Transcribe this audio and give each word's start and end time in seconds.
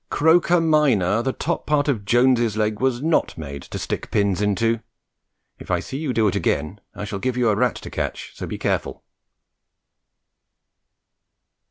Croker, 0.09 0.59
minor, 0.59 1.21
the 1.21 1.31
top 1.31 1.67
part 1.67 1.87
of 1.87 2.05
Jones' 2.05 2.57
leg 2.57 2.79
was 2.79 3.03
not 3.03 3.37
made 3.37 3.61
to 3.61 3.77
stick 3.77 4.09
pins 4.09 4.41
into. 4.41 4.79
If 5.59 5.69
I 5.69 5.79
see 5.79 5.99
you 5.99 6.11
do 6.11 6.27
it 6.27 6.35
again, 6.35 6.81
I 6.95 7.05
shall 7.05 7.19
give 7.19 7.37
you 7.37 7.49
a 7.49 7.55
rat 7.55 7.75
to 7.75 7.91
catch, 7.91 8.31
so 8.35 8.47
be 8.47 8.57
careful! 8.57 9.03